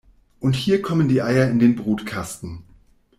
Und 0.39 0.55
hier 0.55 0.81
kommen 0.81 1.09
die 1.09 1.21
Eier 1.21 1.47
in 1.51 1.59
den 1.59 1.75
Brutkasten. 1.75 2.63